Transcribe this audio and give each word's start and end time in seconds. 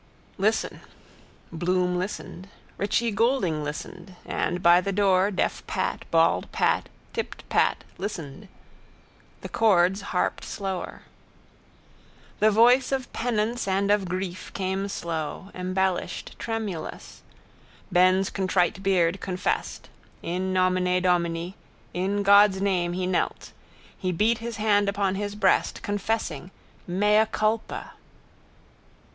Listen. 0.39 0.81
Bloom 1.51 1.95
listened. 1.95 2.49
Richie 2.79 3.11
Goulding 3.11 3.63
listened. 3.63 4.15
And 4.25 4.63
by 4.63 4.81
the 4.81 4.91
door 4.91 5.29
deaf 5.29 5.61
Pat, 5.67 6.05
bald 6.09 6.51
Pat, 6.51 6.89
tipped 7.13 7.47
Pat, 7.49 7.83
listened. 7.99 8.47
The 9.41 9.49
chords 9.49 10.01
harped 10.01 10.43
slower. 10.43 11.03
The 12.39 12.49
voice 12.49 12.91
of 12.91 13.13
penance 13.13 13.67
and 13.67 13.91
of 13.91 14.09
grief 14.09 14.51
came 14.55 14.87
slow, 14.87 15.51
embellished, 15.53 16.33
tremulous. 16.39 17.21
Ben's 17.91 18.31
contrite 18.31 18.81
beard 18.81 19.19
confessed. 19.21 19.87
in 20.23 20.51
nomine 20.51 21.03
Domini, 21.03 21.53
in 21.93 22.23
God's 22.23 22.59
name 22.59 22.93
he 22.93 23.05
knelt. 23.05 23.51
He 23.99 24.11
beat 24.11 24.39
his 24.39 24.55
hand 24.55 24.89
upon 24.89 25.13
his 25.13 25.35
breast, 25.35 25.83
confessing: 25.83 26.49
_mea 26.89 27.31
culpa. 27.31 27.91